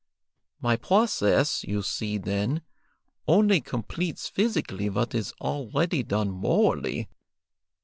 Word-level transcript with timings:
My 0.59 0.77
process, 0.77 1.63
you 1.63 1.83
see 1.83 2.17
then, 2.17 2.63
only 3.27 3.61
completes 3.61 4.27
physically 4.27 4.89
what 4.89 5.13
is 5.13 5.31
already 5.39 6.01
done 6.01 6.31
morally. 6.31 7.07